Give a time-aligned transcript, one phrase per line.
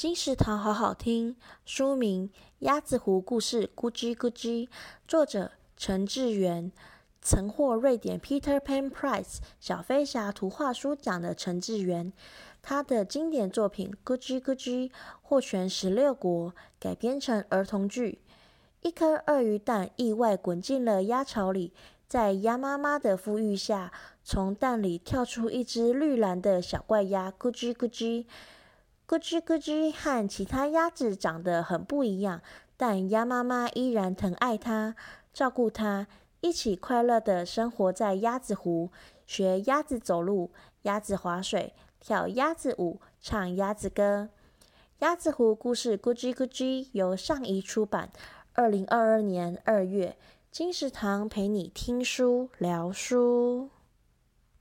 [0.00, 2.26] 金石堂好好听，书名
[2.60, 4.66] 《鸭子湖故事》，咕叽咕叽，
[5.06, 6.72] 作者陈志元，
[7.20, 12.14] 曾获瑞典 Peter Pan Prize 小飞侠图画书奖的陈志元，
[12.62, 14.88] 他的经典作品《咕叽咕叽》
[15.20, 18.22] 获选十六国，改编成儿童剧。
[18.80, 21.74] 一颗鳄鱼蛋意外滚进了鸭巢里，
[22.08, 23.92] 在鸭妈妈的孵育下，
[24.24, 28.24] 从蛋里跳出一只绿蓝的小怪鸭，咕叽咕叽。
[29.10, 32.42] 咕吱咕吱和其他鸭子长得很不一样，
[32.76, 34.94] 但鸭妈妈依然疼爱它，
[35.32, 36.06] 照顾它，
[36.40, 38.92] 一起快乐地生活在鸭子湖，
[39.26, 40.52] 学鸭子走路、
[40.82, 44.28] 鸭子划水、跳鸭子舞、唱鸭子歌。
[45.00, 48.10] 鸭子湖故事咕叽咕叽由上一出版，
[48.52, 50.16] 二零二二年二月。
[50.52, 53.70] 金石堂陪你听书聊书。